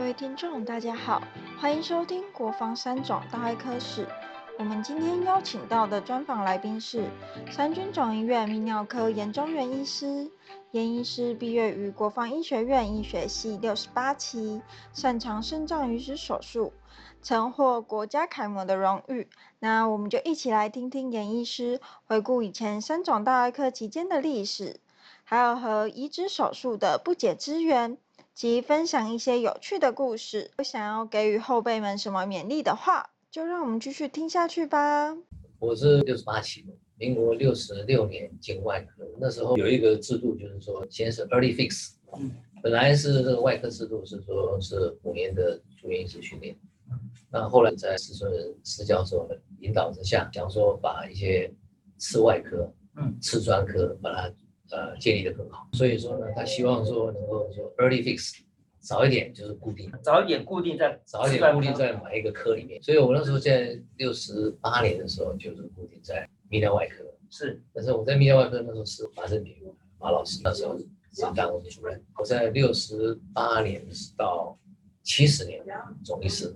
[0.00, 1.22] 各位听众，大家好，
[1.60, 4.06] 欢迎收听《国防三种大外科史》。
[4.58, 7.04] 我们今天邀请到的专访来宾是
[7.50, 10.30] 三军总医院泌尿科严中元医师。
[10.70, 14.62] 严医师毕业于国防医学院医学系六十八期，
[14.94, 16.72] 擅长肾脏移植手术，
[17.20, 19.28] 曾获国家楷模的荣誉。
[19.58, 24.80] 那我们就一起来听听严医师回顾以前三种大外科期间的历史，
[25.24, 27.98] 还有和移植手术的不解之缘。
[28.34, 30.50] 及分享一些有趣的故事。
[30.58, 35.16] 我想要给予后辈们什么勉励的话，就让我们继续听下去吧。
[35.58, 36.64] 我是六十八期，
[36.96, 41.92] 民国六十六年进外科，那时候有一个制度，就是说先是 early fix，
[42.62, 46.56] 本来是这个外科制度是说是五年的住院医师训练，
[47.30, 51.52] 那后来在石春仁石教授的引导之下，想说把一些
[51.98, 54.34] 次外科、嗯，次专科把它。
[54.70, 58.38] 呃，建立的更好，所以说呢，他希望说能够说 early fix，
[58.78, 62.80] 早一点就是固定，早一点固定在，早一点固定在某一个科里面。
[62.82, 67.60] 所以我那时候在六十八年的时候就是固定在泌尿外科，是。
[67.74, 69.56] 但是我在泌尿外科那时候是马正平
[69.98, 70.86] 马老师那时候是
[71.34, 72.02] 当主任。
[72.16, 73.84] 我在六十八年
[74.16, 74.56] 到
[75.02, 75.60] 七十年
[76.04, 76.54] 总医师，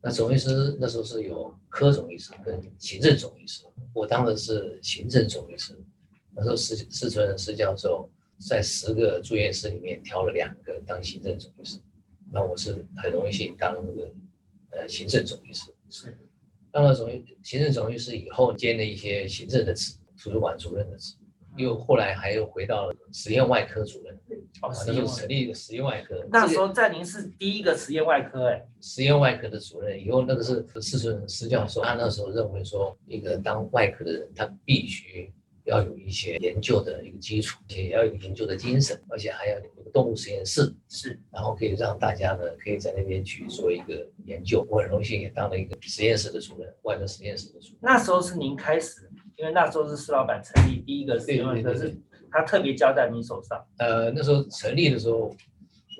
[0.00, 5.76] 那总医师那时候是有科总医师跟行政总医师，我当的是行政总医师。
[6.34, 11.78] 那时候施施存仁施教授在十个住院师里面挑了两个当行政总医师，
[12.32, 14.10] 那我是很荣幸当那个
[14.70, 15.72] 呃行政总医师。
[15.90, 16.16] 是，
[16.70, 21.16] 当了总医行政总医师以后，兼了一些行政的职，图书馆主任的职，
[21.56, 24.14] 又后来还又回到了实验外科主任。
[24.62, 26.24] 哦，那时候成立一个实验外科。
[26.30, 28.62] 那时候在您是第一个实验外科哎。
[28.80, 35.32] 实验外科的主任，以后那个是施存仁施教授，他那时候认为说，一个当外科的人，他必须。
[35.70, 44.66] 要有一些研究的一个基础，也要有研究的精神，而且还要有个动物实验室，是，然后可以让大家呢可以在那边去做一个研究。
[44.68, 47.78] 我很荣幸也当了一个实验室的主任，外科实验室的主任。
[47.80, 51.96] 那时候是您开始，因为那时候是施老板成立第一个实验室，是
[52.32, 53.64] 他特别交在你手上。
[53.78, 55.34] 呃，那时候成立的时候，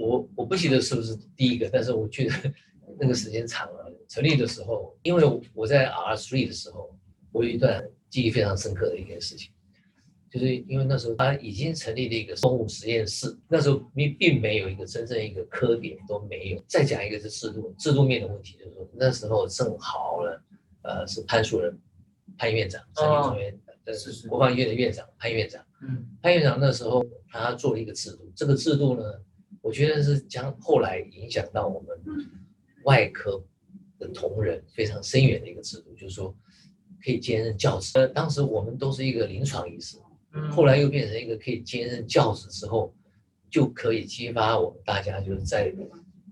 [0.01, 2.35] 我我不记得是不是第一个，但是我觉得
[2.99, 3.87] 那个时间长了。
[4.09, 6.93] 成立的时候，因为我在 R three 的时候，
[7.31, 7.89] 我有一段。
[8.11, 9.53] 记忆非常深刻的一件事情，
[10.31, 16.65] 就是因为那时候他已经成立了一个生物实验室，那时候并并没有一个真正一个科点都没有。
[16.69, 20.31] 再讲一个是制度制度面的问题，就是说那时候正好呢，
[20.83, 21.77] 呃，是潘树人
[22.39, 25.65] 潘院长，成立中院，呃，是国防医院的院长潘院长。
[25.83, 29.03] 嗯，潘院长那时候他做了一个制度，这个制度呢，
[29.63, 31.99] 我觉得是将后来影响到我们
[32.85, 33.43] 外科
[33.99, 36.33] 的同仁非常深远的一个制度，就是说。
[37.03, 37.99] 可以兼任教职。
[37.99, 39.97] 呃，当时我们都是一个临床医师，
[40.51, 42.95] 后来又变成一个可以兼任教职之后，
[43.51, 45.75] 就可以激发我们大家就是在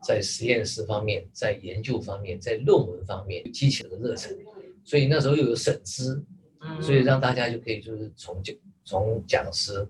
[0.04, 4.36] 在实验室方面、在研究方面、在论文方面激起了热忱。
[4.84, 6.24] 所以那时候又有省资，
[6.80, 9.86] 所以让大家就可以就是从讲从讲师，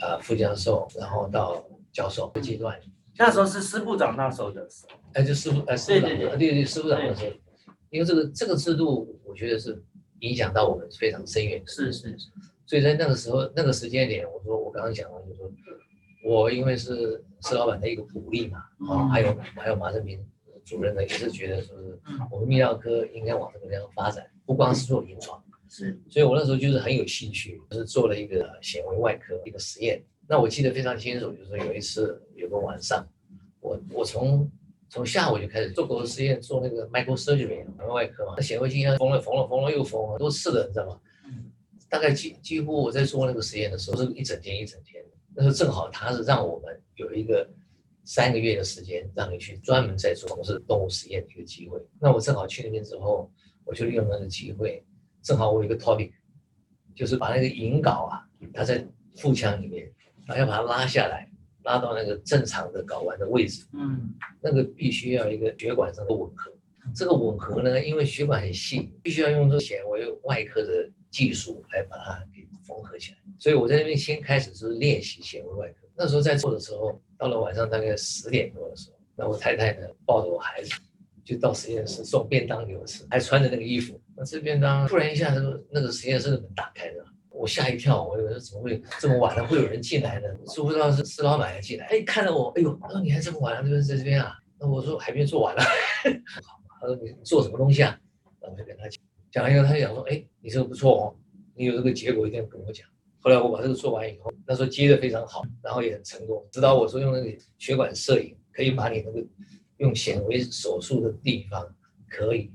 [0.00, 2.78] 呃，副教授，然后到教授的阶段。
[3.16, 7.32] 那时候是师部长那时候的时候，哎，就师部，哎，师部长，对对，师部长的时候。
[7.90, 9.82] 因为这个这个制度，我觉得是
[10.20, 11.62] 影响到我们非常深远。
[11.66, 12.28] 是是是。
[12.66, 15.50] 所以在那个时候那个时间点，我说我刚刚讲了，就说
[16.24, 18.58] 我因为是石老板的一个鼓励嘛，
[18.88, 20.24] 啊，还有还有马正平
[20.64, 21.98] 主任呢，也是觉得说是
[22.30, 25.42] 我们泌尿科应该往这个地方发展，不光是做临床。
[25.68, 26.00] 是。
[26.08, 30.02] 所以我那时候就是很有兴趣，就是做了一个显微外科一个实验。
[30.28, 33.04] 那我记得非常清楚，就是有一次有个晚上，
[33.60, 34.48] 我我从
[34.88, 41.00] 从下午就开始做狗实验，做那个 microsurgery 外科嘛，那显微镜啊缝了缝了缝了又缝，很多次的，你知道吗？
[41.92, 45.04] 大概几几乎我在做那个实验的时候是一整天一整天。
[45.34, 47.46] 那时候正好他是让我们有一个
[48.02, 51.78] 三个月的时间，让你去专门在做从事动物实验的一个机会。
[52.00, 53.30] 那我正好去那边之后，
[53.66, 54.82] 我就利用那个机会，
[55.20, 56.12] 正好我有一个 topic，
[56.94, 58.82] 就是把那个引睾啊，它在
[59.16, 59.92] 腹腔里面，
[60.26, 61.28] 然后要把它拉下来。
[61.64, 66.52] 拉到那个正常的睾丸的位置，嗯，那个必须要一个血管上的吻合。
[66.92, 73.18] 这个吻合呢，因为血管很细，必须要用这个显微外科的技术来把它给缝合起来。
[73.38, 75.86] 所以我在那边先开始是练习显微外科。
[75.94, 80.72] 那时候在做的时候，到了晚上大概十点多的时候，那我太太呢抱着我孩子
[81.24, 84.00] 就到实验室送便当给我吃，还穿着那个衣服。
[84.16, 87.04] 那吃便当，突然一下子那个实验室的门打开了。
[87.30, 90.28] 我吓一跳，我以为怎么会这么晚了会有人进来呢？
[90.46, 91.86] 殊不知道是施老板要进来。
[91.86, 94.38] 哎，看到我，哎呦，他说你还这么晚了，就是在这边啊？
[94.60, 95.62] 那我说还没做完了。
[96.44, 97.98] 好，他说你做什么东西啊？
[98.40, 99.02] 那我就跟他讲，
[99.32, 101.16] 讲完以后他就讲说，哎，你这个不错哦，
[101.54, 102.86] 你有这个结果一定要跟我讲。
[103.18, 106.46] 后来我把这个做完以后，那时候接的非常好，然后也很成功。
[106.52, 109.24] 指导我说用那个血管摄影可以把你那个
[109.78, 111.66] 用显微手术的地方
[112.10, 112.52] 可以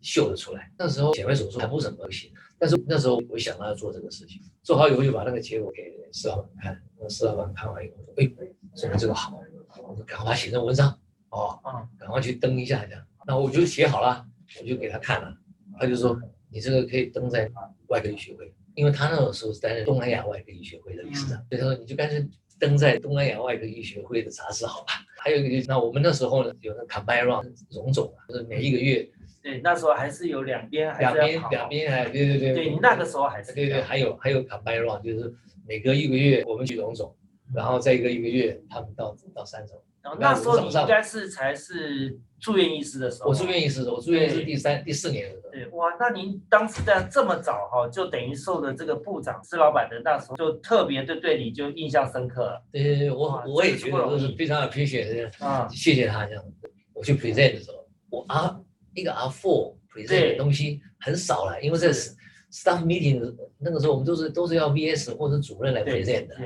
[0.00, 0.72] 秀得出来。
[0.78, 8.30] 那时候显微手术还不是很流行，但是那时候我想到要做这个事情，做好以后就把那个结果给施老板看，那施老板看完以后说：“哎，
[8.74, 9.38] 说明这个好，
[9.86, 10.96] 我就赶快写成文章，
[11.30, 14.24] 哦，嗯赶快去登一下这样。”那我就写好了，
[14.60, 15.36] 我就给他看了，
[15.78, 16.18] 他就说
[16.50, 17.50] ：“你这个可以登在
[17.88, 22.26] 外科医学会，因为他那个时候是担任东南亚外科医学会的理事长，所以他说你就干脆
[22.58, 24.86] 登在东南亚外科医学会的杂志好了。
[25.18, 29.08] 还有一个就是，那我们那时候呢有那 combine run 荣总啊，就是每一个月
[29.42, 35.34] 对，那时候还是有两边还两是要跑边两边还对对对，对你那个时候还是对对，还有还有 combine run，就是
[35.66, 37.14] 每隔一个月我们去荣总，
[37.54, 39.82] 然后再一个一个月他们到到三周。
[40.02, 45.50] 然后那时候你应该是才是住院医师的时候，我住院医师，我住院医师第三第四年的时候。
[45.50, 55.32] 对，哇，那您当时在这么早哈，就等于受的这个部长施老板的那时候就特别的对你就印象深刻了对对对，我我也觉得都是非常 appreciate。
[55.42, 56.44] 啊，谢谢他这样。
[56.92, 58.60] 我去 present 的时候，我 R
[58.94, 62.14] 一个 R four present 的东西很少了，因为这是
[62.52, 66.36] staff meeting 的那个时候，我们都是都是要 VS 或者主任来 present 的。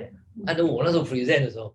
[0.46, 1.75] 按照我那时候 present 的时候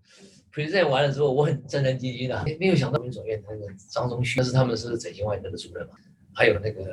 [0.53, 5.93] ，present 完了之后，我很战战兢兢的，没有想到民总院那个张忠旭，但是他们是整形外科的主任嘛，
[6.33, 6.83] 还有那个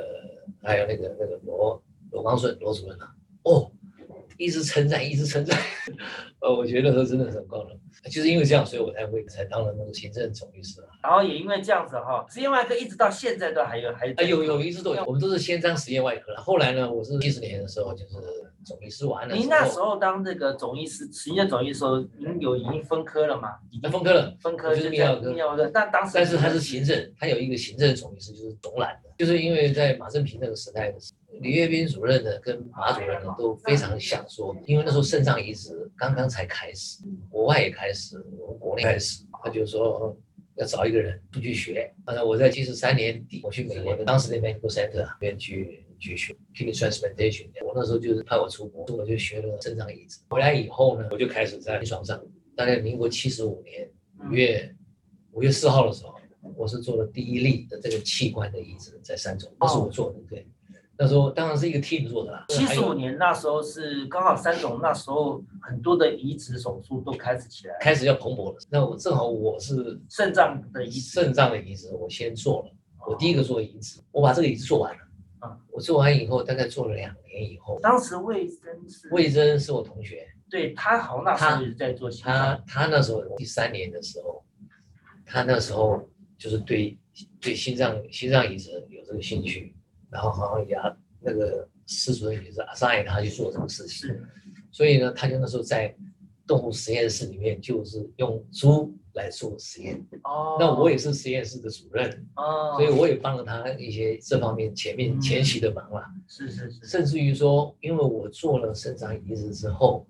[0.63, 3.15] 还有那个那个罗罗刚顺罗主任啊，
[3.45, 3.71] 哦，
[4.41, 5.59] 一直称赞，一直称赞，
[6.41, 7.79] 呃，我觉得说真的是很高冷。
[8.11, 10.89] 就是因为这样，所以我才会才当了那个行政总医师啊。
[11.03, 16.41] 然后也因为这样子哈，实验外科一直到现在都还有还啊，有有一直都有，我们都是先当实验外科了。
[16.41, 18.15] 后来呢，我是七十年的时候，就是
[18.65, 23.51] 总医师完了您那时候当这个总医师，实验总医师时候，您有已经分科了吗？
[23.71, 29.11] 已经分科了，分科我就是就泌尿科泌尿科，但当时但是他是行政，他有一个行政总医师，就是总揽的。
[29.19, 40.17] 就是因为在马正平那个时代的时候，李月斌主任呢跟马主任呢都非常想说，因为那时候肾脏移植刚刚才开始，国外也开始，我们国内开始，他就说
[40.57, 41.93] 要找一个人出去学。
[42.05, 50.21] 呃，我在七十三年底我去美国的当时的 medical center 那边去去学 kidney transplantation，我那时候就是派我出国，我就学了肾脏移植。
[50.29, 52.23] 回来以后呢，我就开始在临床上，
[52.55, 53.91] 大概民国七十五年
[54.29, 54.75] 五月
[55.33, 56.15] 五月四号的时候。
[56.57, 60.47] 我是做了第一例的这个器官的移植，在三种，那是我做的，对。
[61.01, 62.45] 那时候当然是一个 team 做的啦。
[62.51, 68.59] 七十五年那时候是刚好三种，那时候很多的移植手术都开始起来，开始要蓬勃了。
[68.69, 72.71] 那我正好我是肾脏的移植，肾脏的移植，我先做了，
[73.09, 74.99] 我第一个做移植，我把这个移植做完了。
[75.41, 75.59] 嗯。
[75.71, 79.09] 我做完以后，大概做了两年以后，当时魏征是？
[79.11, 84.45] 魏征是我同学，对他好像那时候也在做心他脏，他那时候第三年的时候，
[85.25, 86.07] 他那时候
[86.37, 86.95] 就是对
[87.41, 89.75] 对心脏心脏移植有这个兴趣，
[90.11, 90.77] 然后好像也
[91.21, 94.29] 那个施主任也是上爱他去做这个事情，是
[94.71, 95.95] 所以呢，他就那时候在
[96.47, 106.13] 动物实验室里面就是用猪来做实验，哦，那我也是实验室的主任，哦，所以我也帮了他一些这方面前面嗯前期的忙啦。
[106.27, 110.07] 是是是，甚至于说，因为我做了肾脏移植之后，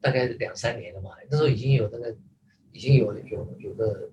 [0.00, 2.14] 大概两三年了嘛，那时候已经有那个
[2.72, 4.10] 已经有有有个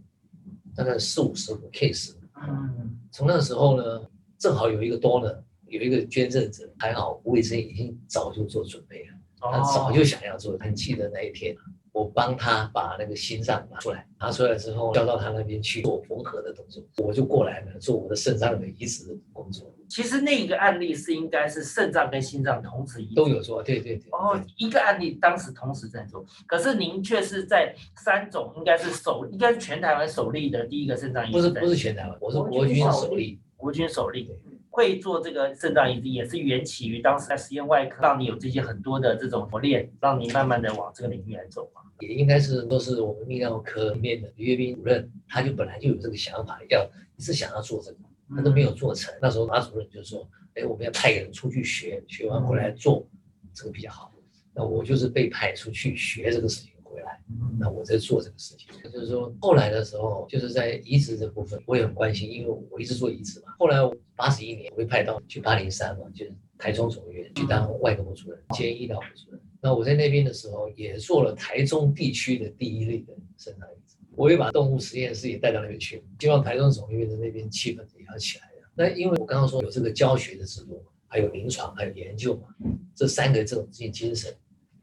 [0.76, 4.02] 大概四五十个 case，嗯，从那个时候呢，
[4.46, 11.56] 正好有一个 donor，有一个捐赠者，还好吴伟生已经早就做准备了，他早哦就想要做，很记得那一天。
[11.92, 24.10] 我帮他把那个心脏拿出来，拿出来之后交到他那边去做缝合的动作，我就过来了做我的肾脏的移植的工作，其实那个案例是应该是肾脏跟心脏同时移植都有做，对对对。
[24.12, 33.40] 哦，一个案例当时同时在做，可是您却是在三种应该是首，应该是全台湾首例的第一个肾脏移植，不是不是全台湾，我是国军首例。
[33.58, 34.32] 国军首例。
[34.70, 41.82] 会做这个肾脏移植也是缘起于当时在实验外科，让你有这些很多的这种磨练，让你慢慢的往这个领域来走嘛。
[42.02, 46.86] 也应该是都是我们泌尿科里面的李月斌主任，他就本来就有这个想法，要
[47.18, 47.98] 是想要做这个，
[48.36, 49.14] 他都没有做成。
[49.22, 53.08] 那时候马主任就说：“哎，我们要派人出去学，学完回来做，
[53.54, 54.14] 这个比较好。”
[54.54, 57.20] 那我就是被派出去学这个事情回来，
[57.60, 58.70] 那我在做这个事情。
[58.82, 63.54] 就是说，后来的时候，就是在移植这部分，我也很关心，因为我一直做移植嘛。
[63.60, 63.78] 后来
[64.16, 69.42] 八十一年，我被派到去八零三嘛，就是台中总医院去当外科主任兼医疗部主任。
[69.62, 78.68] 那我在那边的时候，也做了台中地区的第一例的肾脏移植，我也把动物实验室也带到那边去，希望台中总医院的那边气氛也要起来的。
[78.76, 82.48] 那因为我刚刚说有这个教学的制度，还有临床，还有研究嘛，
[82.94, 84.34] 这三个这种精精神，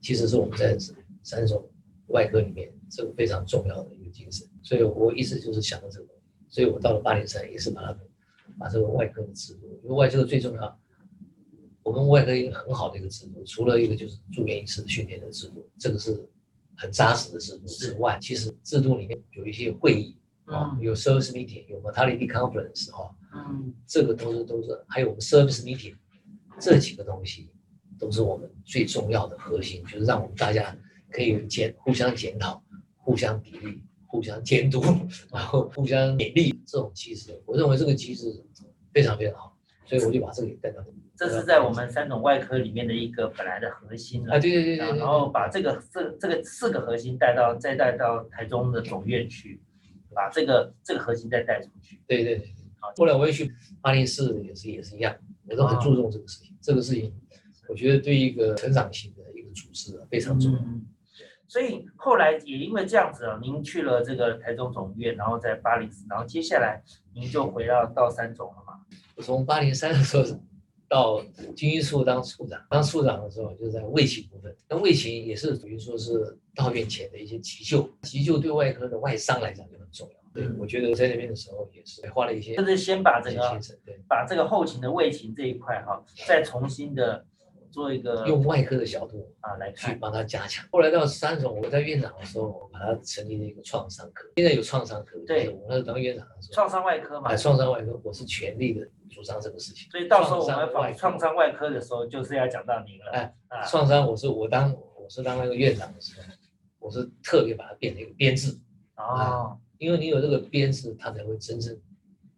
[0.00, 0.76] 其实是我们在
[1.23, 1.64] 三种
[2.12, 4.47] 外科里面这个非常重要的一个精神。
[4.62, 6.16] 所以我一直就是想到这个东
[6.49, 7.99] 西，所以我到了八零三也是把它
[8.59, 10.78] 把这个外科的制度，因为外科最重要。
[11.83, 16.28] 我们外科一个很好的一个制度，除了一个就是住院医师训练的制度，这个是
[16.76, 25.97] 很扎实的制度之外，其实制度里面有一些会议，啊，嗯有 service meeting，有 mortality conference 哈、嗯这个都是都是，还有我们 service meeting，
[26.61, 27.50] 这几个东西
[27.99, 30.76] 都是我们最重要的核心，就是让我们大家
[31.12, 32.62] 可以检互相检讨、
[32.97, 34.81] 互相砥砺、互相监督，
[35.33, 37.40] 然后互相勉励这种机制。
[37.47, 38.26] 我认为这个机制
[38.92, 40.83] 非常非常好，所以我就把这个也带到。
[41.14, 44.38] 这是在我们三种外科里面的一个本来的核心了啊，。
[44.40, 49.61] 对对对对对，然后把这个这这个四个核心带到再带到台中的总院去，
[50.12, 52.00] 把这个这个核心再带出去。
[52.09, 52.92] 对对对好。
[52.97, 55.14] 后来我也去八零四也是也是一样，
[55.47, 56.57] 我都很注重这个事情。
[56.61, 57.12] 这个事情，
[57.69, 60.59] 我觉得对一个成长型的一个组织啊非常重要。
[60.59, 60.85] 嗯，
[61.52, 66.82] 所以后来也因为这样子啊，您去了这个台中总医院，然后在巴黎，然后接下来
[67.12, 68.80] 您就回到到三总了嘛？
[69.16, 70.25] 我从八零三的时候
[70.88, 71.23] 到
[71.54, 74.56] 军医处当处长，当处长的时候就是在卫勤部分。
[74.66, 80.14] 那卫勤也是属于说是到院前的一些急救，急救对外科的外伤来讲就很重要。
[80.32, 87.23] 对嗯我觉得在那边的时候也是花了一些就是先把这个，对，把这个后勤的卫勤这一块哈、再重新的
[87.72, 90.64] 做一个用外科的角度啊来看，去帮他加强。
[90.70, 94.28] 后来到三总，我在院长的时候，我把它成立了一个创伤科。
[94.36, 97.36] 现在有创伤科，对就是我那时候当院长的时候，创伤外科嘛哎，。
[97.36, 99.90] 创伤外科，我是全力的主张这个事情。
[99.90, 103.10] 所以到时候我们访创伤外科的时候，就是要讲到您了。
[103.12, 106.26] 哎啊，创伤，我是我当我是当那个院长的时候，
[106.78, 108.58] 我是特别把它变成一个编制，
[108.96, 111.76] 哦，因为你有这个编制，它才会真正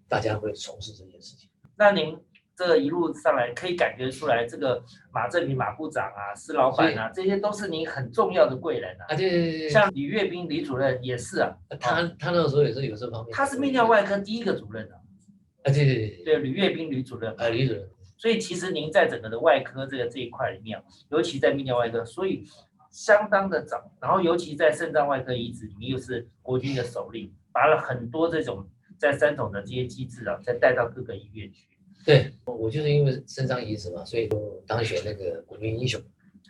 [0.09, 1.51] 大家会从事这件事情。
[1.77, 2.17] 那您
[2.57, 4.83] 这一路上来可以感觉出来，这个
[5.13, 9.07] 马正平马部长啊、施老板啊，这些都是您很重要的贵人啊。
[9.09, 14.95] 啊，对对对对，像李月斌李主任也是啊，他他那个时候也是有这方面，他是泌尿外科第一个主任啊，
[15.65, 17.45] 啊，对对对对，对，吕月斌吕主任嘛。
[17.45, 20.81] 啊，李主任，所以其实您在整个的外科这个这一块里面，
[21.11, 22.47] 尤其在泌尿外科，所以
[22.93, 23.91] 相当的早。
[24.01, 28.65] 然后尤其在肾脏外科移植里面，又是国军的首领，把了很多这种
[28.97, 31.67] 在三种的这些机制啊，再带到各个医院去。
[32.05, 36.01] 对我就是因为肾脏移植嘛，所以就当选那个国军英雄，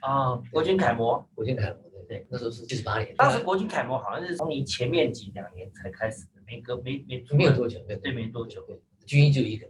[0.01, 9.67] 啊，国军楷模，国军楷模，对对，那时候是七十八年，当时国军楷模好像是从你前面几两年才开始的，没隔没没没有多久，没有对没多久，对，军医就一个，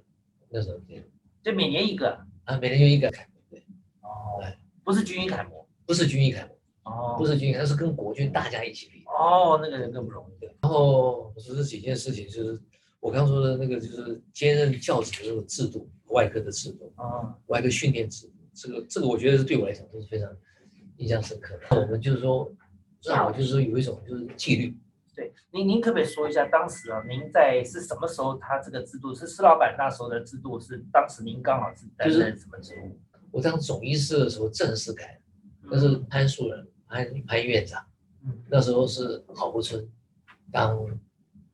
[0.49, 1.03] 那时候对，
[1.43, 2.19] 就每年一个。
[2.45, 3.59] 啊，每年就一个楷模，对，
[4.03, 4.39] 哦。
[4.43, 5.67] 哎，不是军医楷模。
[5.87, 9.03] 不是军医楷模，哦，不是军医，那是跟国军大家一起比。
[9.07, 10.45] 哦，那个人更不容易。
[10.61, 12.61] 然后我说这几件事情，就是
[13.05, 20.27] 我刚说的那个，就是兼任教职的这个制度，外科的制度，啊，外科训练制度，这个这个我觉得是对我来讲都是非常
[20.97, 21.83] 印象深刻的。
[21.83, 22.51] 我们就是说，
[23.03, 24.75] 让我就是说有一种就是纪律，
[25.15, 28.39] 对，您您可不可以说一下当时啊，您在是什么时候？
[28.39, 32.99] 他这个制度是施老板那时候的制度，是当时您刚好是担任什么职务？
[33.31, 35.21] 我当总医师的时候正式改，
[35.61, 37.85] 那是潘树人潘潘院长，
[38.25, 39.87] 嗯那时候是郝国春
[40.51, 40.89] 当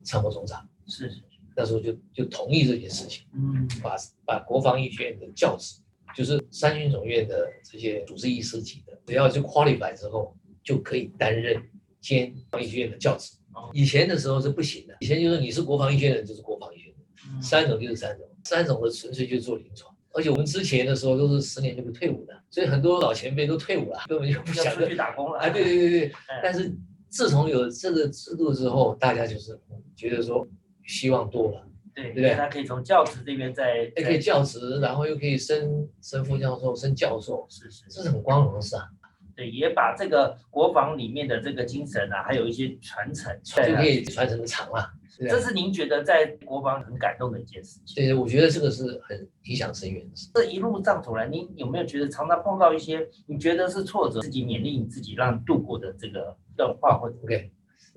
[0.05, 1.23] 参谋总长，是是是，
[1.57, 3.25] 那时候就就同意这件事情。
[3.35, 5.81] 嗯把把国防医学院的教职，
[6.15, 11.63] 就是三军总院的这些主治医师级的，只要就 qualify 之后，就可以担任
[12.01, 13.71] 兼国防医学院的教职哦。
[13.73, 16.97] 以前的时候是不行的，以前就是你是国防医学院就是国防医学院，
[17.29, 19.95] 嗯三种就是三种，三种的纯粹就是做临床。
[20.13, 26.13] 而且我们之前的时候都是十年就会退伍的，所以很多老前辈都退伍了，根本就不想出去打工了哎，对对对对。
[26.27, 26.75] 哎但是
[27.09, 29.57] 自从有这个制度之后，大家就是
[29.95, 30.45] 觉得说
[30.85, 31.67] 希望多了。
[31.93, 38.89] 对对不对他可以从教职这边再也可以教职，然后又可以升升副教授、升教授，是是这是很光荣的事啊，
[39.35, 44.93] 对，也把这个国防里面的这个精神啊，还有一些传承，就可以传承的长了。
[45.29, 48.03] 这是您觉得在国防很感动的一件事情。
[48.03, 50.31] 对，我觉得这个是很影响深远的事。
[50.33, 57.51] 这一路上走来，您有没有觉得常常碰到一些你觉得是挫折，自己勉励你自己让你度过的这个段话或者 OK，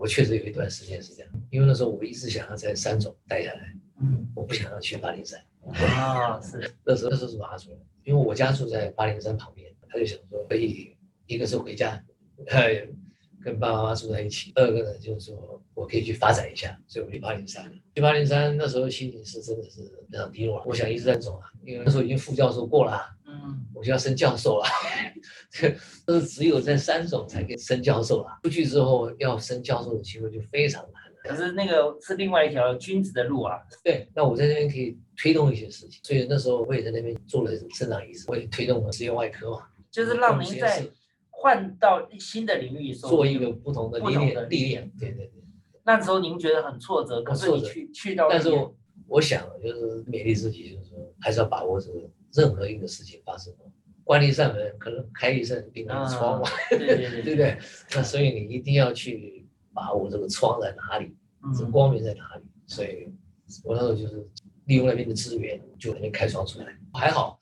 [0.03, 5.41] 我确实有一段时间是这样，因为那时候我一直想要在三总待下来，嗯我不想要去八零三。
[5.95, 10.93] 啊是那时候那时候是马出来，因为我家住在八零三旁边，他就想说可以，
[11.25, 12.03] 一个是回家，
[12.47, 12.85] 哎，
[13.41, 17.71] 跟爸爸妈妈住在一起；二个呢就是说我可以去发展一下，所以我去八零三了。
[17.95, 23.65] 去八零三那时候心情是真的是非常低落，我想一直在走啊，因为那时候已经副教授过了啊，嗯。
[23.73, 24.65] 我就要升教授了，
[25.51, 25.75] 这
[26.05, 31.17] 这是只有这三种才可以升教授了，出去之后要升教授的机会就非常难了。
[31.23, 40.85] 可是那个是另外一条君子的路啊，对，那我在那边可以推动一些事情，所以那时候我也在那边做了生长医师，我也推动了实验外科嘛，就是让您在
[41.29, 45.43] 换到新的领域做一个不同的历练历练，对对对。
[45.85, 48.75] 那时候您觉得很挫折，可是你去去到，但是我
[49.07, 51.99] 我想就是勉励自己，就是说还是要把握这个
[52.33, 53.53] 任何一个事情发生，
[54.03, 57.57] 关一扇门可能开一扇另外一个窗嘛， 对对对对不对？
[57.95, 61.15] 那所以你一定要去把握这个窗在哪里，
[61.57, 62.43] 这嗯光源在哪里？
[62.65, 63.07] 所以
[63.63, 64.27] 我那时候就是
[64.65, 66.65] 利用那边的资源，就在那边开创出来。
[66.93, 67.39] 还好，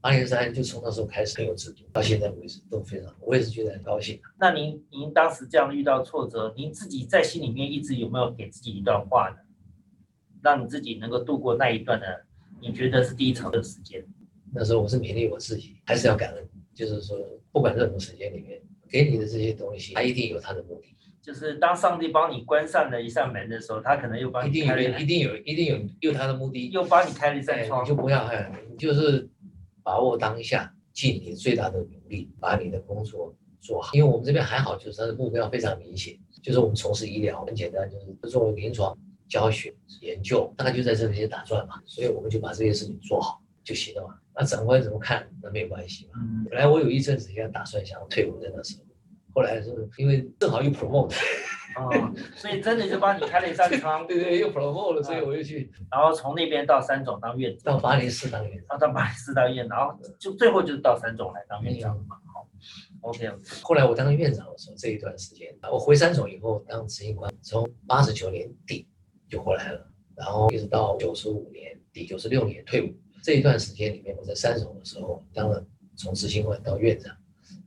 [0.00, 4.20] 八零三就从那时候开始很有制度，到现在为止都非常，我也是觉得很高兴。
[4.38, 9.36] 那您您当时这样遇到挫折，您自己在心里面一直有没有给自己一段话呢？
[10.42, 12.24] 让你自己能够度过那一段的
[12.60, 14.04] 你觉得是低潮的时间？
[14.54, 17.18] 那时候我是勉励我自己，还是要感恩，就是说
[17.50, 20.96] 不管任何时间里面给你的这些东西，它一定有它的目的。
[21.20, 26.68] 就是当上帝帮你关上了一扇门的时候，他可能又帮你一定有，你开了一定有，一定有有他的目的。
[26.68, 27.88] 又帮你开了一扇哎，窗你。
[27.88, 29.26] 就不要哎，你就是
[29.82, 33.94] 把握当下，尽你最大的努力，把你的工作做好。
[33.94, 38.94] 因为我们这边还好，就是它的目标非常明显，就是我们从事医疗，很简单，就是作为临床
[39.26, 44.14] 教学研究，大概就在这里打转嘛，所以我们就把这些事情做好就行了嘛。
[44.36, 46.12] 那长官怎么看，那没有关系嘛。
[46.16, 48.84] 嗯，本来我有一阵子也打算想要退伍，的那时候，
[49.32, 51.14] 后来是因为正好又 promote，
[51.76, 58.78] 哦，所以真的就帮你开了一扇窗， 对对，又 promote 了，所以嗯我又去然后从那边到三总当院长，到巴黎四当院长。
[58.78, 62.16] 到巴黎市当院，然后就最后就是到三总来当院长嘛。
[62.32, 62.48] 好
[63.02, 63.30] ，OK，
[63.62, 68.88] 后来我当院长的时候，这一段时间，我回三总以后当执行官，从八十九年底
[69.28, 69.86] 就回来了，
[70.16, 72.92] 然后一直到九十五年底、九十六年退伍。
[73.24, 75.66] 这一段时间里面，我在三总的时候，当了
[75.96, 77.16] 从执行官到院长。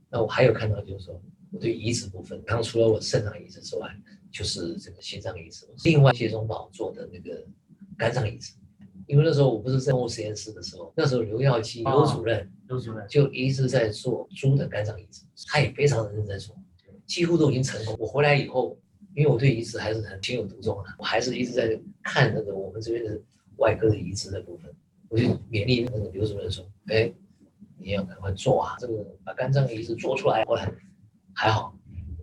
[0.08, 3.90] 那我还有看到，就是说我对移植部分，当除了我肾脏移植之外，
[4.30, 7.44] 就是这个心脏移植，另外谢忠宝做的那个
[7.96, 8.52] 肝脏移植。
[9.08, 16.54] 因为那时候我不是在动物实验室的时候，那时候刘耀基刘主任刘主任，就一直在做猪的肝脏移植，他也非常认真在做，
[17.04, 17.96] 几乎都已经成功。
[17.98, 18.78] 我回来以后，
[19.16, 23.20] 因为我对移植还是很情有独钟的，我还是一直在看那个我们这边的
[23.56, 24.72] 外科的移植的部分，
[25.08, 27.12] 我就勉励那个刘主任说：“哎，
[27.78, 30.70] 你要赶快做啊，这个把肝脏移植做出来。”后来
[31.34, 31.74] 还好，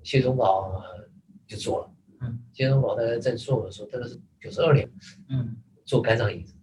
[0.03, 1.09] 谢忠宝呃
[1.47, 4.89] 就做了，嗯，谢忠宝大概在做的时候，大概是九十二年
[5.29, 6.53] 嗯，做肝脏移植，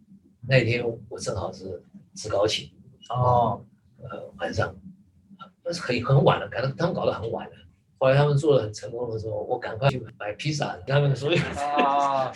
[0.47, 1.83] 那一天我正好是
[2.15, 2.73] 值高气。
[3.11, 3.65] 哦，
[3.99, 4.75] 呃晚上，
[5.65, 7.57] 那是很很晚了，赶到他们搞得很晚了。
[8.03, 12.33] 后来他们做的很成功的时候，我赶快去买披萨， 给他们所有啊，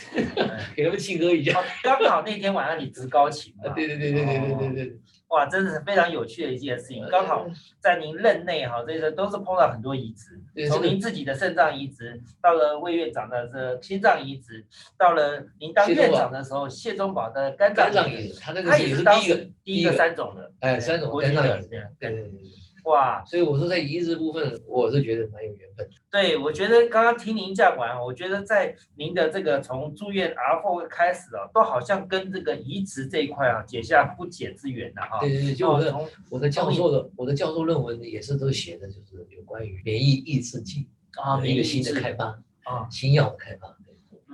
[0.76, 1.58] 给他们庆贺一下。
[1.58, 7.04] 哦刚好那天晚上你值高勤嘛啊，，对对对对对对对对，哇，真的是非常有趣的一件事情。
[7.10, 7.44] 刚好
[7.80, 14.64] 在您任内哈，这个都是碰到很多移植，从您自己的肾脏移植，到了魏院长的这心脏移植，
[14.96, 22.30] 到了您当院长的时候，谢忠宝的肝脏移植，他那个也是当第一个，第一个三种的，哎，三种肝脏移植，对对对。
[22.86, 25.94] 哇，所以我说在移植部分，我是觉得蛮有缘分的。
[26.08, 35.18] 对，我觉得刚刚听您讲完，我觉得在您的这个从住院 R 4开始啊，都好像跟这个移植这一块啊结下不解之缘的哈。
[35.18, 35.94] 对对对，就我的
[36.30, 40.86] 我的教授的我的教授论文也是都写的就是有关于免疫抑制剂
[41.20, 42.26] 啊，的一个新的开发，
[42.62, 43.76] 啊，新药的开发，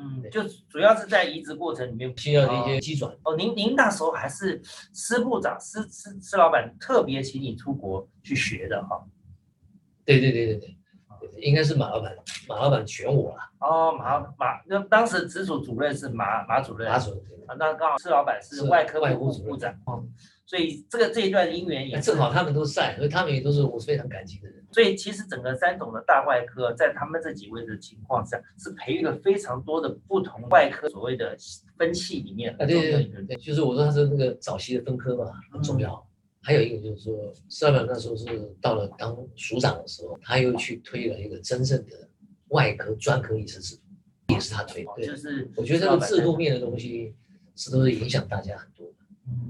[0.02, 3.14] 嗯，就主要是在移植过程里面需要的一些机转。
[3.22, 4.60] 哦，您您那时候还是
[4.92, 9.00] 施部长，施施施老板特别请你出国去学的哈。
[10.04, 10.76] 对对对对对，
[11.30, 12.12] 对应该是马老板，
[12.48, 17.20] 马老板选我了，哦，马马，那当时直属主任是马马主任，马主任。
[17.46, 20.04] 啊，那刚好施老板是是外科部外科部长，哦，
[20.44, 24.62] 所以这个这一段姻缘也正好他们都在，所以他们也都是我非常感激的人。
[24.72, 31.36] 所以其实整个三种的大外科，在他们这几位的情况下，是培育了非常多的不同外科所谓的
[31.76, 32.90] 分系里面啊，对。
[32.92, 36.06] 对对，就是我说他是那个早期的分科嘛，很重要。
[36.40, 38.26] 还有一个就是说，施老板那时候是
[38.60, 42.08] 到了当署长的时候，他又去推了一个真正的
[42.48, 43.82] 外科专科医师制度，
[44.34, 44.90] 也是他推的。
[44.96, 47.14] 对就，是我觉得这个制度面的东西
[47.54, 48.94] 是都是影响大家很多的。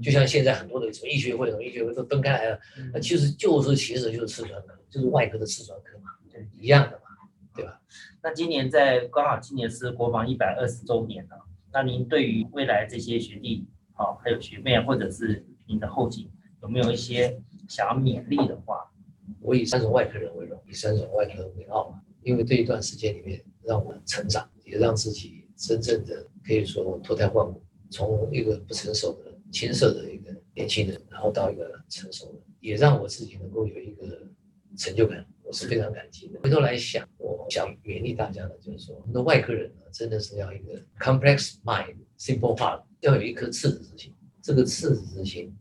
[0.01, 2.59] 就像现在很多的什么医学会、什么医学会都分开来了，
[2.93, 7.03] 那嗯其实就是其实就是次专科，就是外科的次专科嘛，对一样的嘛，
[7.55, 7.79] 对吧？
[8.21, 11.37] 那今年在刚好今年是国防一百二十周年了，
[11.71, 16.29] 那您对于未来这些学弟，好、还有学妹，或者是您的后进，
[16.61, 18.89] 有没有一些想要勉励的话？
[19.39, 22.01] 我以三种外科人为荣，以三种外科为傲嘛。
[22.23, 34.27] 因为这一段时间里面，让我成长，也让自己真正的可以说脱胎换骨，从一个不成熟的青涩的一个年轻人，然后到一个成熟的，也让我自己能够有一个
[34.75, 36.39] 成就感，我是非常感激的。
[36.41, 44.11] 回头来想，我想勉励大家的就是说，我们的外科人呢，真的是要一个 complex mind, simple heart，要有一颗赤子之心。
[44.41, 45.55] 这个赤子之心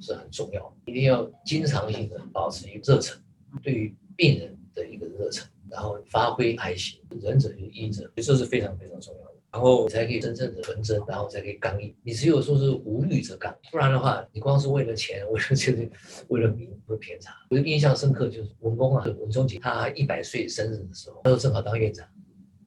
[0.00, 3.22] 是很重要的，一定要经常性的保持一个热忱，
[3.62, 9.33] 对于病人的一个热忱，然后发挥爱心，仁者就是医者，这是非常非常重要的。
[9.54, 11.94] 然后才可以真正的纯真，然后才可以刚毅。
[12.02, 15.88] 你只有说是无欲则刚，不然的话，你光是为了钱，为了这个，
[16.26, 17.32] 为了名会偏差。
[17.50, 22.04] 我印象深刻就是文公啊，文忠杰，他一百岁生日的时候，那时候正好当院长，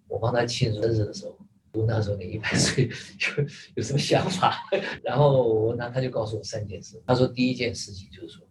[0.07, 1.37] 我帮他庆祝生日的时候，
[1.73, 2.85] 我那时候你一百岁
[3.37, 3.43] 有
[3.75, 4.55] 有什么想法？
[5.03, 7.03] 然后我那他就告诉我三件事。
[7.05, 8.47] 他说第一件事情就是说，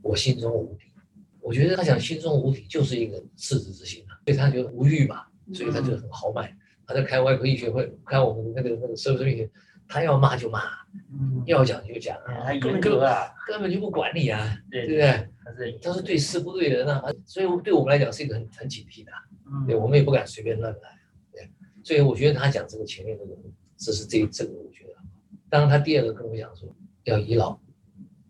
[0.00, 0.86] 我心中无敌。
[1.38, 6.56] 我觉得他讲心中无敌就是一个赤子之心啊，所以他就无欲嘛，所以他就很豪迈。
[6.86, 9.50] 他在开外科医学会，开我们那个那个社会学，
[9.88, 10.62] 他要骂就骂，
[11.46, 12.16] 要讲就讲
[12.60, 12.98] 根本就
[13.46, 15.78] 根本就不管你啊，对对不对？
[15.82, 19.12] 他是对事不对人啊，所以对我们来讲是一个很很警惕的。
[19.66, 20.98] 对我们也不敢随便乱来，
[21.30, 21.50] 对，
[21.82, 23.36] 所以我觉得他讲这个前面这个，
[23.76, 24.94] 这是这这个我觉得，
[25.50, 27.58] 当然他第二个跟我讲说要以老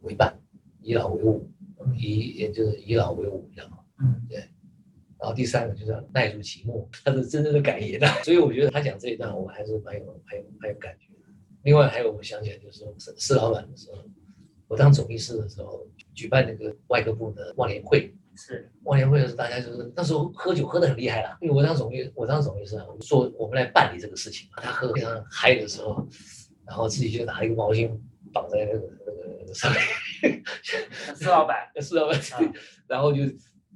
[0.01, 0.37] 为伴，
[0.83, 1.49] 以老为伍，
[1.97, 3.71] 以也就是以老为伍这样。
[5.25, 8.09] 嗯然后第三个就是耐住寂寞，他是真正的感言啊。
[8.23, 11.33] 所以我觉得他讲这一段，我还是蛮有、蛮有、蛮有感觉的。
[11.63, 14.05] 另外还有，我想起来就是说，施施老板的时候，
[14.69, 18.15] 我当总医师的时候，举办那个外科部的忘年会。
[18.37, 24.47] 是忘年会的时候，大家就是那时候喝酒喝得很厉害了，因为我当总医，我当总医师啊，我说我们来办理这个事情。
[24.57, 26.07] 他喝得非常嗨的时候，
[26.67, 27.89] 然后自己就拿一个毛巾
[28.31, 30.43] 绑在那个那个上面，
[31.17, 32.21] 施老板， 是老板，
[32.89, 33.23] 然后就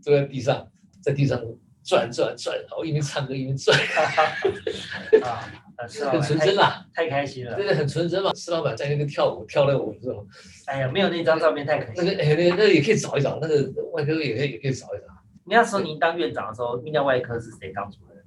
[0.03, 0.69] 坐在地上，
[1.01, 1.41] 在地上
[1.85, 3.77] 转转转，然后一边唱歌一边转，
[5.23, 5.49] 啊，
[6.11, 7.67] 很纯真啦，太开心了真。
[7.67, 8.33] 的很纯真嘛。
[8.35, 10.27] 施老板在那个跳舞跳那个舞的时候，
[10.67, 12.05] 哎呀，没有那张照片太可惜了。
[12.05, 15.07] 那个哎那个那个也可以找一找，那个外科也可以也可以找一找。
[15.45, 18.23] 那时候您当院长的时候，泌尿外科是谁当主任？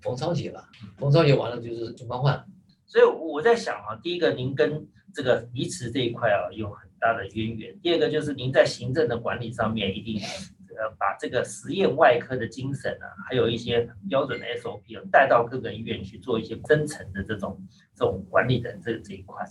[0.00, 2.44] 冯超杰吧，冯超杰完了就是钟光焕，
[2.86, 10.20] 所以我在想啊，第一个您跟这个移植这一块啊有很大的渊源，第二个就是您在行政的管理上面一定
[10.78, 17.60] 呃把这个实验外科的精神啊，还有一些标准的 SOP 啊带到各个医院去做一些深层的这种
[17.94, 19.44] 这种管理的这这一块，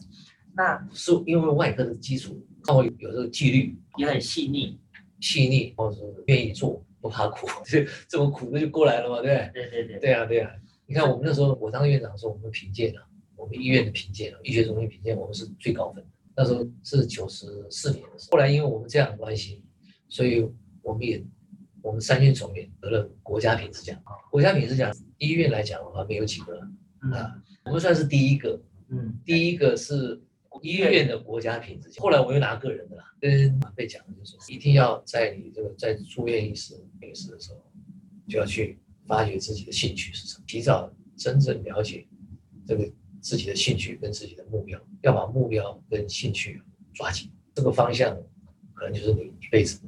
[0.55, 4.79] 那是因为外科的基础，让我有有这个纪律、也很细腻，
[5.19, 9.69] 细腻，或者是愿意做，不怕苦， 这这么苦不就过来了嘛，对不对？
[9.69, 10.51] 对对对，对啊，对啊。
[10.88, 13.01] 你看我们那时候，我当院长的时候，我们评鉴啊，
[13.35, 16.09] 我们医院的评鉴啊，医学中心评鉴，我们是最高分的。
[16.38, 19.63] 那时候是九十四年的时候，后来因为我们这样的关系，
[20.07, 20.47] 所以
[20.85, 21.21] 我们也
[21.81, 23.99] 我们三军总院得了国家品质奖。
[24.31, 26.61] 国家品质奖，医院来讲的话，没有几个。
[27.01, 27.11] 嗯。
[27.11, 28.61] 啊，我们算是第一个。
[28.89, 30.21] 嗯，第一个是
[30.61, 37.59] 医院的国家品质奖，后来我又拿个人的啦，跟长辈讲的就是说，一定要在你这个在住院医师、医师的时候，
[38.27, 42.07] 就要去发掘自己的兴趣是什么，提早真正了解
[42.67, 42.87] 这个
[43.21, 46.61] 自己的兴趣跟自己的目标，要把目标跟兴趣
[46.93, 48.15] 抓紧，这个方向
[48.75, 49.81] 可能就是你一辈子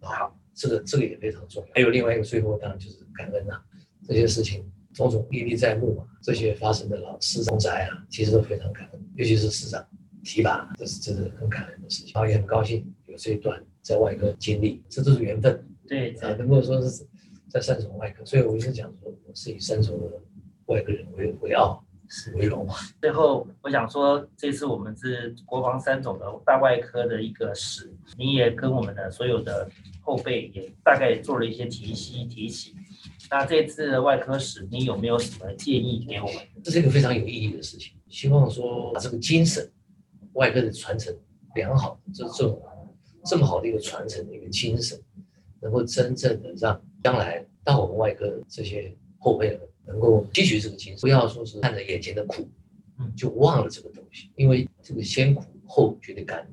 [0.00, 0.08] 的。
[0.08, 1.72] 好，这个这个也非常重要。
[1.74, 3.62] 还有另外一个，最后当然就是感恩啊，
[4.06, 9.86] 这些事情种种历历在目嘛，这些发生的老师长灾啊，其实都非常感恩，尤其是师长
[10.24, 12.12] 提拔，这是真的很感恩的事情。
[12.14, 17.06] 然后也很高兴有这一段在外科经历，这都是缘分对，啊，能够说是
[17.48, 20.20] 在三重外科，所以我一直讲说，我是以三重的
[20.66, 22.68] 外科人为为傲是为荣。
[23.00, 29.70] 最后，我想说，这次我们是国防三总的大外科的一个史，你也跟我们的所有的
[30.02, 32.74] 后辈也大概做了一些提息提醒。
[33.30, 36.36] 那这次的外科史，你有没有什么建议给我们？
[36.64, 37.92] 这是一个非常有意义的事情。
[38.08, 39.70] 希望说把这个精神，
[40.32, 41.16] 外科的传承
[41.54, 42.60] 良好，这这种
[43.24, 45.00] 这么好的一个传承的一个精神，
[45.60, 52.48] 能够真正的让将来到我们外科这些后辈们能够吸取这个精神，不要说是看着眼前的苦
[52.98, 56.46] 嗯，就忘了这个东西，因为这个先苦后绝对甘，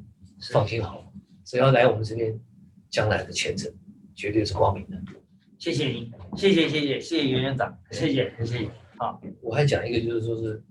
[0.51, 1.05] 放心好了，
[1.45, 2.37] 只要来我们这边，
[2.89, 3.71] 将来的前程
[4.15, 4.97] 绝对是光明的。
[5.59, 8.69] 谢谢您，谢谢谢谢谢谢袁院长，谢谢谢谢。
[8.97, 9.21] 好。
[9.41, 10.63] 我还讲一个，就是说是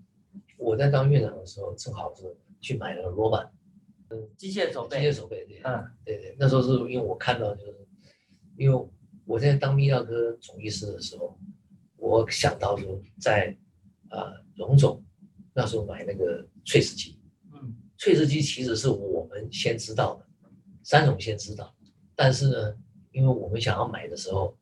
[0.57, 2.23] 我在当院长的时候，正好是
[2.61, 3.49] 去买了罗板
[4.37, 5.85] 机械手机械，手背，对，嗯。
[6.05, 7.87] 对对，那时候是因为我看到，就是
[8.57, 8.89] 因为
[9.25, 11.39] 我在当泌尿科总医师的时候，
[12.07, 13.57] 我想到说在
[14.09, 15.03] 啊荣总
[15.53, 17.19] 那时候买那个翠石机，
[17.53, 17.75] 嗯。
[17.99, 20.27] 翠石机其实是我们先知道的，
[20.85, 21.75] 三总先知道，
[22.15, 22.77] 但是呢，
[23.11, 24.57] 因为我们想要买的时候，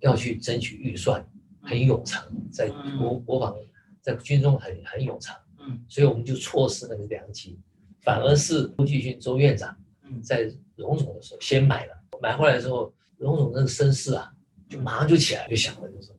[0.00, 1.26] 要去争取预算，
[1.62, 3.56] 很冗长，在嗯国国防
[4.00, 5.84] 在军中很很冗长，嗯。
[5.88, 7.58] 所以我们就错失那个良机，
[8.02, 14.30] 反而是朱继勋周院长嗯在荣总的时候先买了，买回来之后，荣总那个声势啊，
[14.68, 16.12] 就马上就起来，就想了，就是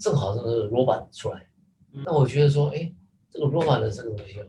[0.00, 1.46] 正好这个罗板出来，
[1.92, 2.92] 嗯那我觉得说，哎，
[3.30, 4.46] 这个罗板的这个东西哦，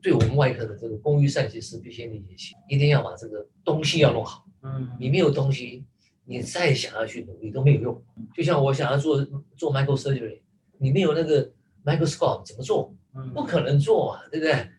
[0.00, 4.46] 对我们外科的这个工欲善其事，必先利其器，一定要把这个东西要弄好。
[4.62, 5.84] 嗯你没有东西，
[6.24, 8.02] 你再想要去努力都没有用。
[8.34, 9.22] 就像我想要做
[9.56, 10.40] 做 micro surgery，
[10.78, 11.50] 你没有那个
[11.84, 12.94] microscope 怎么做？
[13.14, 14.70] 嗯不可能做啊，对不对？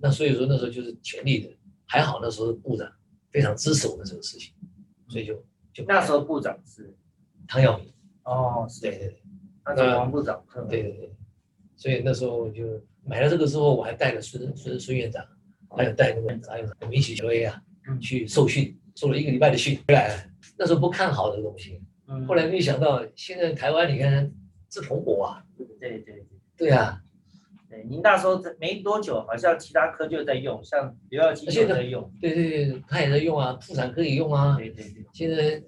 [0.00, 1.50] 那所以说那时候就是全力的，
[1.86, 2.90] 还好那时候部长
[3.30, 4.54] 非常支持我们这个事情，
[5.08, 5.34] 所以就
[5.72, 6.94] 就那时候部长是
[7.48, 9.22] 唐耀明，哦，是对对对
[9.64, 11.10] 那王部长，嗯对对对，
[11.76, 12.64] 所以那时候就
[13.04, 15.24] 买了这个之后，我还带了孙孙孙院长，
[15.70, 18.00] 还有带那个还有我们一起 A 啊嗯。
[18.00, 20.08] 去受训，受了一个礼拜的训回来。
[20.08, 20.24] 了。
[20.56, 22.26] 那时候不看好这个东西，嗯。
[22.26, 24.30] 后来没想到现在台湾你看
[24.68, 26.70] 这蓬勃啊，对对对对。
[26.70, 27.00] 啊，
[27.68, 35.04] 对，您那时候没多久，好像其他科就在用，像刘耀基就在用，对对对，他也在用啊，妇产科也用啊，对对对。
[35.12, 35.62] 现在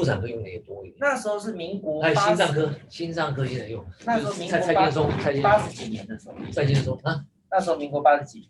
[0.00, 8.48] 妇产科用的也多一点，那时候是民国还有，心脏科，心脏科现在用，那时候民蔡国八蔡建松，蔡建八十几年的时候，蔡建松啊，那时候民国八十几年，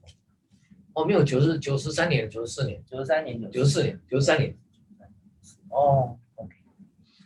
[0.93, 2.81] 哦没有九十九十三年九十四年。
[2.89, 4.57] 九十三年九十四年九十三年。
[5.71, 6.51] 哦，OK，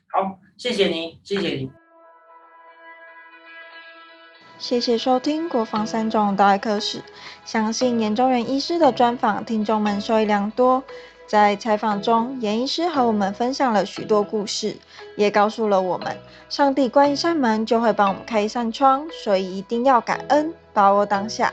[0.06, 1.70] 好，谢谢您，谢谢您。
[4.58, 6.98] 谢谢收听《国防三种大外科室》，
[7.44, 10.82] 相信研究员医师的专访，听众们受益良多。
[11.26, 14.76] 在采访中，严医师和我们分享了许多故事，
[15.16, 16.16] 也告诉了我们，
[16.48, 21.52] 上帝关一扇门就会帮我们开一扇窗，所以一定要感恩，把握当下。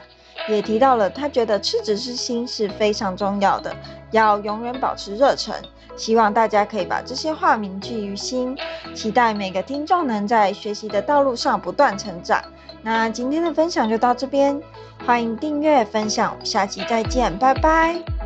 [0.49, 3.75] 也提到了他觉得赤子之心是非常重要的，
[4.11, 5.55] 要永远保持热忱。
[5.95, 8.57] 希望大家可以把这些话铭记于心，
[8.95, 12.41] 期待每个听众能在学习的道路上不断成长。
[12.81, 14.59] 那今天的分享就到这边，
[15.05, 18.20] 欢迎订阅分享，下期再见，拜拜。